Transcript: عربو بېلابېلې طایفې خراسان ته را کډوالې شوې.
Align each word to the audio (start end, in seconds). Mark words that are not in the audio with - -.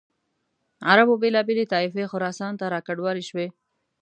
عربو 0.89 1.15
بېلابېلې 1.21 1.65
طایفې 1.73 2.05
خراسان 2.11 2.53
ته 2.59 2.65
را 2.73 2.79
کډوالې 2.87 3.23
شوې. 3.29 3.47